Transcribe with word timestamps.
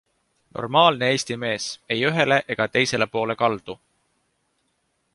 Normaalne 0.57 1.09
Eesti 1.17 1.37
mees, 1.43 1.67
ei 1.95 1.99
ühele 2.13 2.41
ega 2.57 2.69
teisele 2.77 3.09
poole 3.17 3.39
kaldu. 3.45 3.81